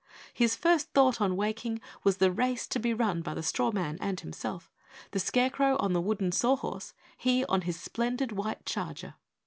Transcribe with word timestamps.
His 0.33 0.55
first 0.55 0.93
thought 0.93 1.21
on 1.21 1.35
waking 1.35 1.79
was 2.03 2.17
the 2.17 2.31
race 2.31 2.65
to 2.69 2.79
be 2.79 2.91
run 2.91 3.21
by 3.21 3.35
the 3.35 3.43
straw 3.43 3.69
man 3.71 3.99
and 4.01 4.19
himself, 4.19 4.71
the 5.11 5.19
Scarecrow 5.19 5.77
on 5.77 5.93
the 5.93 6.01
wooden 6.01 6.31
saw 6.31 6.55
horse, 6.55 6.95
he 7.15 7.45
on 7.45 7.61
his 7.61 7.79
splendid 7.79 8.31
white 8.31 8.65
charger. 8.65 9.13